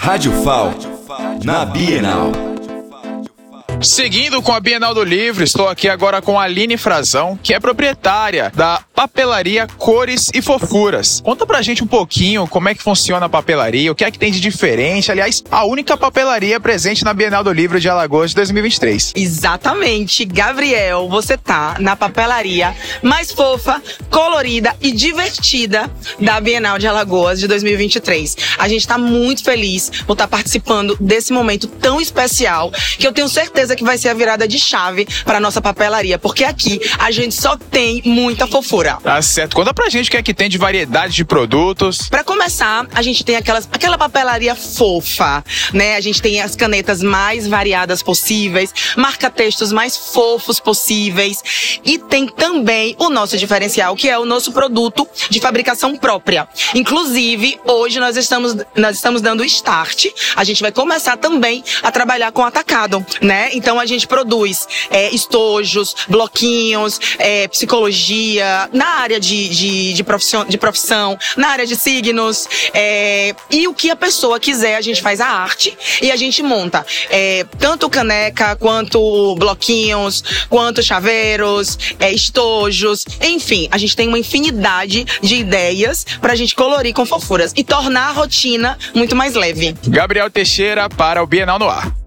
Rádio 0.00 0.32
FAL, 0.44 0.72
na 1.44 1.64
Bienal. 1.64 2.30
Seguindo 3.80 4.42
com 4.42 4.52
a 4.52 4.58
Bienal 4.58 4.92
do 4.92 5.04
Livro, 5.04 5.44
estou 5.44 5.68
aqui 5.68 5.88
agora 5.88 6.20
com 6.20 6.38
a 6.38 6.44
Aline 6.44 6.76
Frazão, 6.76 7.38
que 7.40 7.54
é 7.54 7.60
proprietária 7.60 8.50
da 8.54 8.80
papelaria 8.92 9.68
Cores 9.78 10.30
e 10.34 10.42
Fofuras. 10.42 11.20
Conta 11.20 11.46
pra 11.46 11.62
gente 11.62 11.84
um 11.84 11.86
pouquinho 11.86 12.48
como 12.48 12.68
é 12.68 12.74
que 12.74 12.82
funciona 12.82 13.26
a 13.26 13.28
papelaria, 13.28 13.92
o 13.92 13.94
que 13.94 14.04
é 14.04 14.10
que 14.10 14.18
tem 14.18 14.32
de 14.32 14.40
diferente. 14.40 15.12
Aliás, 15.12 15.44
a 15.48 15.64
única 15.64 15.96
papelaria 15.96 16.58
presente 16.58 17.04
na 17.04 17.14
Bienal 17.14 17.44
do 17.44 17.52
Livro 17.52 17.78
de 17.78 17.88
Alagoas 17.88 18.30
de 18.30 18.36
2023. 18.36 19.12
Exatamente, 19.14 20.24
Gabriel, 20.24 21.08
você 21.08 21.36
tá 21.36 21.76
na 21.78 21.94
papelaria 21.94 22.74
mais 23.00 23.30
fofa, 23.30 23.80
colorida 24.18 24.74
e 24.80 24.90
divertida 24.90 25.88
da 26.18 26.40
Bienal 26.40 26.76
de 26.76 26.88
Alagoas 26.88 27.38
de 27.38 27.46
2023. 27.46 28.36
A 28.58 28.66
gente 28.66 28.84
tá 28.84 28.98
muito 28.98 29.44
feliz 29.44 29.92
por 30.04 30.14
estar 30.14 30.26
participando 30.26 30.96
desse 31.00 31.32
momento 31.32 31.68
tão 31.68 32.00
especial 32.00 32.72
que 32.98 33.06
eu 33.06 33.12
tenho 33.12 33.28
certeza 33.28 33.76
que 33.76 33.84
vai 33.84 33.96
ser 33.96 34.08
a 34.08 34.14
virada 34.14 34.48
de 34.48 34.58
chave 34.58 35.06
para 35.24 35.38
nossa 35.38 35.62
papelaria, 35.62 36.18
porque 36.18 36.42
aqui 36.42 36.80
a 36.98 37.12
gente 37.12 37.32
só 37.32 37.56
tem 37.56 38.02
muita 38.04 38.48
fofura. 38.48 38.98
Tá 39.04 39.22
certo. 39.22 39.54
Conta 39.54 39.72
pra 39.72 39.88
gente 39.88 40.08
o 40.08 40.10
que 40.10 40.16
é 40.16 40.22
que 40.22 40.34
tem 40.34 40.48
de 40.48 40.58
variedade 40.58 41.14
de 41.14 41.24
produtos. 41.24 42.08
Para 42.08 42.24
começar, 42.24 42.88
a 42.92 43.02
gente 43.02 43.24
tem 43.24 43.36
aquelas, 43.36 43.68
aquela 43.70 43.96
papelaria 43.96 44.56
fofa, 44.56 45.44
né? 45.72 45.94
A 45.94 46.00
gente 46.00 46.20
tem 46.20 46.40
as 46.40 46.56
canetas 46.56 47.04
mais 47.04 47.46
variadas 47.46 48.02
possíveis, 48.02 48.74
marca-textos 48.96 49.70
mais 49.70 49.96
fofos 49.96 50.58
possíveis 50.58 51.80
e 51.84 51.98
tem 51.98 52.26
também 52.26 52.96
o 52.98 53.10
nosso 53.10 53.36
diferencial, 53.36 53.94
que 53.94 54.07
é 54.08 54.18
o 54.18 54.24
nosso 54.24 54.52
produto 54.52 55.06
de 55.28 55.40
fabricação 55.40 55.96
própria. 55.96 56.48
Inclusive, 56.74 57.58
hoje 57.64 58.00
nós 58.00 58.16
estamos, 58.16 58.56
nós 58.76 58.96
estamos 58.96 59.20
dando 59.20 59.44
start. 59.44 60.06
A 60.36 60.44
gente 60.44 60.62
vai 60.62 60.72
começar 60.72 61.16
também 61.16 61.62
a 61.82 61.90
trabalhar 61.90 62.32
com 62.32 62.44
atacado, 62.44 63.04
né? 63.20 63.50
Então 63.52 63.78
a 63.78 63.86
gente 63.86 64.06
produz 64.06 64.66
é, 64.90 65.10
estojos, 65.14 65.94
bloquinhos, 66.08 67.00
é, 67.18 67.48
psicologia, 67.48 68.68
na 68.72 68.86
área 69.00 69.20
de, 69.20 69.48
de, 69.48 69.92
de, 69.92 70.04
profissão, 70.04 70.44
de 70.44 70.58
profissão, 70.58 71.18
na 71.36 71.48
área 71.48 71.66
de 71.66 71.76
signos. 71.76 72.48
É, 72.72 73.34
e 73.50 73.68
o 73.68 73.74
que 73.74 73.90
a 73.90 73.96
pessoa 73.96 74.40
quiser, 74.40 74.76
a 74.76 74.80
gente 74.80 75.02
faz 75.02 75.20
a 75.20 75.26
arte 75.26 75.76
e 76.00 76.10
a 76.10 76.16
gente 76.16 76.42
monta 76.42 76.84
é, 77.10 77.44
tanto 77.58 77.88
caneca, 77.88 78.56
quanto 78.56 79.34
bloquinhos, 79.36 80.22
quanto 80.48 80.82
chaveiros, 80.82 81.78
é, 81.98 82.12
estojos, 82.12 83.04
enfim, 83.20 83.68
a 83.70 83.78
gente 83.78 83.96
tem 83.98 84.06
uma 84.06 84.18
infinidade 84.18 85.04
de 85.20 85.34
ideias 85.34 86.06
pra 86.20 86.36
gente 86.36 86.54
colorir 86.54 86.94
com 86.94 87.04
fofuras 87.04 87.52
e 87.56 87.64
tornar 87.64 88.10
a 88.10 88.12
rotina 88.12 88.78
muito 88.94 89.16
mais 89.16 89.34
leve. 89.34 89.74
Gabriel 89.88 90.30
Teixeira 90.30 90.88
para 90.88 91.20
o 91.20 91.26
Bienal 91.26 91.58
no 91.58 91.68
Ar. 91.68 91.97